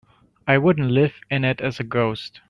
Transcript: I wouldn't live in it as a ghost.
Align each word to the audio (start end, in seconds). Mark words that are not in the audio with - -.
I 0.47 0.57
wouldn't 0.57 0.89
live 0.89 1.21
in 1.29 1.45
it 1.45 1.61
as 1.61 1.79
a 1.79 1.83
ghost. 1.83 2.39